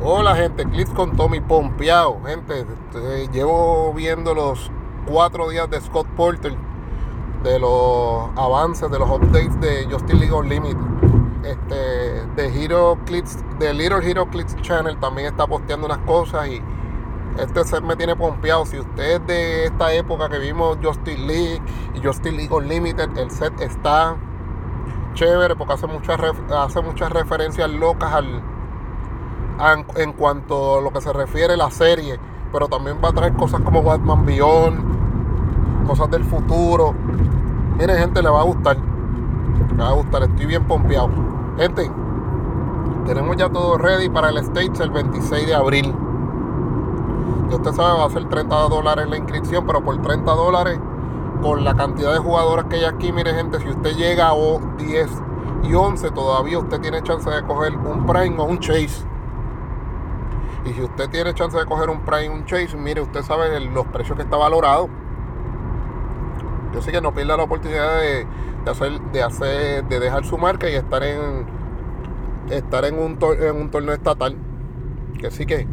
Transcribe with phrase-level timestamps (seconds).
[0.00, 2.20] Hola gente, clips con Tommy Pompeado.
[2.24, 4.70] Gente, eh, llevo viendo los
[5.04, 6.54] cuatro días de Scott Porter,
[7.42, 10.76] de los avances, de los updates de Justin League Unlimited.
[11.42, 11.74] Este,
[12.36, 16.62] de Hero Clips, de Little Hero Clips Channel también está posteando unas cosas y
[17.36, 18.66] este set me tiene pompeado.
[18.66, 21.60] Si usted es de esta época que vimos Justin League
[21.94, 24.16] y Justin League Unlimited, el set está
[25.14, 26.20] chévere porque hace muchas,
[26.52, 28.57] hace muchas referencias locas al,
[29.96, 32.18] en cuanto a lo que se refiere a la serie,
[32.52, 36.94] pero también va a traer cosas como Batman Beyond, cosas del futuro.
[37.76, 38.76] Miren, gente, le va a gustar.
[38.76, 41.10] Le va a gustar, estoy bien pompeado.
[41.56, 41.90] Gente,
[43.06, 45.94] tenemos ya todo ready para el stage el 26 de abril.
[47.50, 50.78] Y usted sabe, va a ser 30 dólares la inscripción, pero por 30 dólares,
[51.42, 54.34] con la cantidad de jugadores que hay aquí, mire gente, si usted llega a
[54.76, 55.10] 10
[55.64, 59.04] y 11, todavía usted tiene chance de coger un Prime o un Chase.
[60.64, 63.86] Y si usted tiene chance de coger un Prime, un Chase, mire, usted sabe los
[63.86, 64.88] precios que está valorado.
[66.74, 68.26] Yo sé que no pierda la oportunidad de,
[68.70, 71.46] hacer, de hacer, de dejar su marca y estar en
[72.50, 74.36] estar en un, en un torneo estatal.
[75.18, 75.66] Que sí que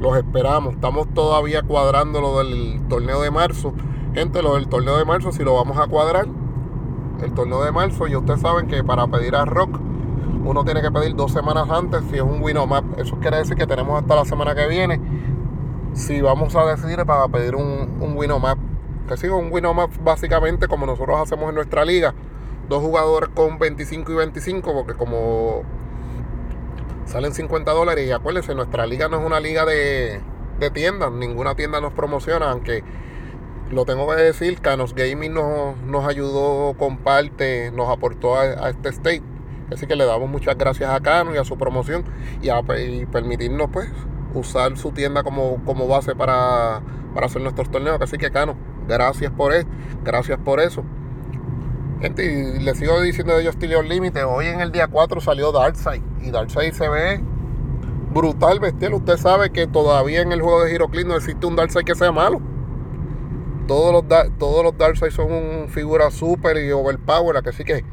[0.00, 0.74] los esperamos.
[0.74, 3.72] Estamos todavía cuadrando lo del torneo de marzo.
[4.14, 6.26] Gente, lo del torneo de marzo, si lo vamos a cuadrar,
[7.22, 9.78] el torneo de marzo, y ustedes saben que para pedir a Rock,
[10.48, 12.98] uno tiene que pedir dos semanas antes si es un Winomap.
[12.98, 14.98] Eso quiere decir que tenemos hasta la semana que viene.
[15.92, 18.58] Si vamos a decidir para pedir un, un Winomap.
[19.08, 22.14] Que siga un Winomap básicamente como nosotros hacemos en nuestra liga.
[22.68, 25.64] Dos jugadores con 25 y 25, porque como
[27.04, 28.06] salen 50 dólares.
[28.06, 30.20] Y acuérdense, nuestra liga no es una liga de,
[30.72, 32.82] tiendas, ninguna tienda nos promociona, aunque
[33.70, 39.37] lo tengo que decir, Canos Gaming nos, ayudó con parte, nos aportó a, este state.
[39.72, 42.04] Así que le damos muchas gracias a Canos y a su promoción
[42.40, 43.90] y, a, permitirnos pues
[44.34, 46.82] usar su tienda como, como base para,
[47.14, 48.00] para hacer nuestros torneos.
[48.00, 49.68] Así que Canos, gracias por eso,
[50.04, 50.84] gracias por eso.
[52.00, 56.02] Gente, y le sigo diciendo de Justin Límite, hoy en el día 4 salió Darkseid.
[56.22, 57.20] Y Darkseid se ve
[58.14, 58.94] brutal, bestial.
[58.94, 62.12] Usted sabe que todavía en el juego de HeroClix no existe un Darkseid que sea
[62.12, 62.40] malo.
[63.66, 64.04] Todos los,
[64.38, 67.84] todos los Darkseid son figuras super y overpower, que sí que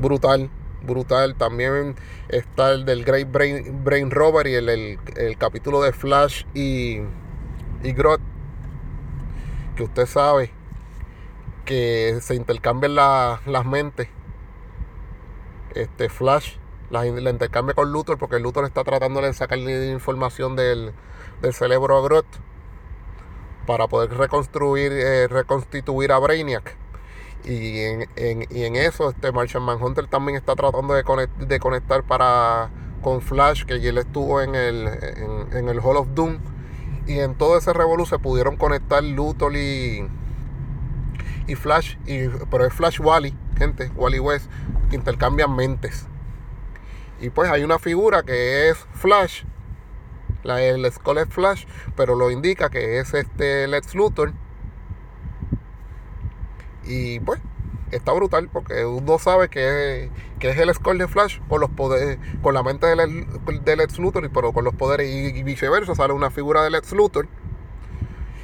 [0.00, 0.50] brutal,
[0.82, 1.34] brutal.
[1.36, 1.96] También
[2.28, 4.98] está el del Great Brain, Brain Rover y el,
[5.38, 7.00] capítulo de Flash y,
[7.82, 8.20] y Grot.
[9.76, 10.50] Que usted sabe
[11.64, 14.08] que se intercambian las mentes.
[15.74, 16.56] Este Flash
[16.90, 20.92] la, intercambia con Luthor porque Luthor está tratando de sacarle información del,
[21.52, 22.26] cerebro a Groot
[23.66, 26.76] para poder reconstruir, eh, reconstituir a Brainiac.
[27.44, 27.80] Y
[28.16, 31.04] en, eso, este Martian Manhunter también está tratando de,
[31.46, 32.70] de conectar para
[33.04, 34.88] con Flash, que él estuvo en el,
[35.52, 36.38] en, el Hall of Doom.
[37.06, 40.08] Y en todo ese revolú se pudieron conectar Luthor y,
[41.46, 44.50] y Flash, y, pero es Flash Wally, gente, Wally West,
[44.88, 46.06] que intercambian mentes.
[47.20, 49.44] Y pues hay una figura que es Flash,
[50.42, 51.66] la, el Skull es Flash,
[51.96, 54.32] pero lo indica que es este Lex Luthor.
[56.86, 57.40] Y pues
[57.90, 62.18] está brutal porque uno sabe que, que es el Skull de Flash con los poderes,
[62.42, 63.26] con la mente de,
[63.62, 67.28] de Lex Luthor, pero con los poderes y, viceversa sale una figura de Lex Luthor.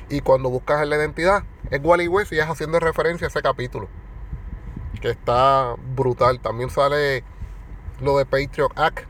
[0.08, 3.88] Y cuando buscas la identidad, es Wally West y es haciendo referencia a ese capítulo.
[5.00, 6.40] Que está brutal.
[6.40, 7.22] También sale
[8.00, 9.06] lo de Patriot Act.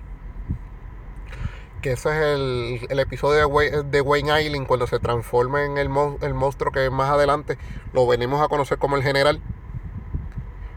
[1.80, 5.88] Que ese es el, episodio de Wayne, de Wayne Island cuando se transforma en el,
[6.20, 7.56] el monstruo que más adelante
[7.92, 9.40] lo venimos a conocer como el general.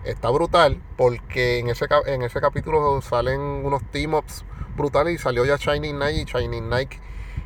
[0.05, 5.57] Está brutal porque en ese, en ese capítulo salen unos team-ups brutales y salió ya
[5.57, 6.93] Shining Knight y Shining Knight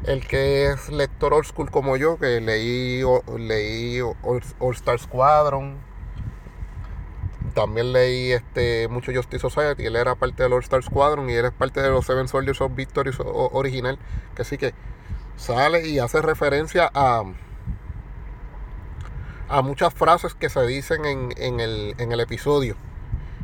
[0.03, 3.01] el que es lector old school como yo, que leí,
[3.37, 5.77] leí All, Star Squadron,
[7.57, 11.45] también leí este, mucho Justice Society, él era parte del All Star Squadron y él
[11.45, 13.97] es parte de los Seven Soldiers of Victory original,
[14.35, 14.75] que sí que
[15.37, 17.23] sale y hace referencia a,
[19.49, 22.75] a muchas frases que se dicen en, el, episodio.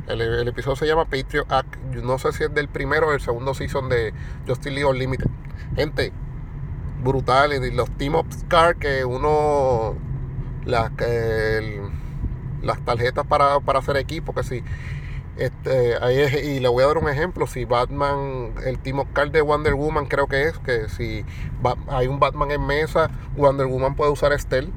[0.05, 1.75] El, episodio se llama Patriot Act.
[1.95, 4.13] no sé si es del primero o del segundo season de
[4.45, 5.25] Justice League Unlimited.
[5.75, 6.13] Gente,
[7.03, 7.65] brutales.
[7.65, 9.95] Y los Team Ups Card que uno.
[10.65, 10.91] Las,
[12.63, 14.63] las tarjetas para, hacer equipo, que si.
[15.35, 17.47] Este, ahí y le voy a dar un ejemplo.
[17.47, 21.25] Si Batman, el Team Up Card de Wonder Woman, creo que es que si
[21.87, 24.71] hay un Batman en mesa, Wonder Woman puede usar Estel.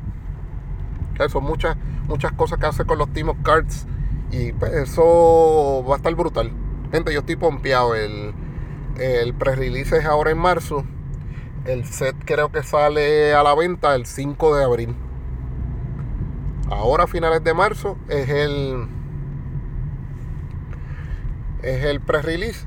[1.28, 1.76] Son muchas,
[2.08, 3.86] muchas cosas que hace con los Up Cards.
[4.30, 6.52] Y pues, eso va a estar brutal.
[6.90, 7.94] Gente, yo estoy pompeado.
[7.94, 8.34] El,
[8.98, 10.84] El pre-release es ahora en marzo.
[11.66, 14.96] El set creo que sale a la venta el 5 de abril.
[16.70, 18.88] Ahora a finales de marzo es el
[21.62, 22.66] es el pre-release.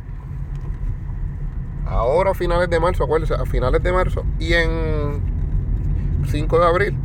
[1.85, 5.21] Ahora a finales de marzo, acuérdense, a finales de marzo y en
[6.27, 6.97] 5 de abril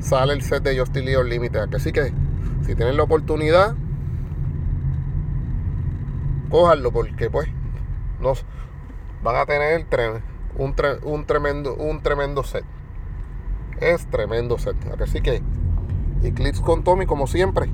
[0.00, 1.74] sale el set de Justin Lee Unlimited.
[1.74, 2.12] Así que
[2.66, 3.74] si tienen la oportunidad,
[6.50, 7.48] cójanlo porque pues
[8.20, 8.44] nos
[9.22, 9.86] van a tener
[10.56, 10.74] un,
[11.04, 12.64] un, tremendo un tremendo set.
[13.80, 14.76] Es tremendo set.
[15.00, 15.42] Así que
[16.22, 17.68] Eclipse con Tommy como siempre.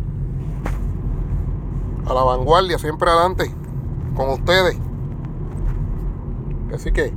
[2.07, 3.53] A la vanguardia, siempre adelante.
[4.15, 4.79] Con ustedes.
[6.75, 7.13] Así que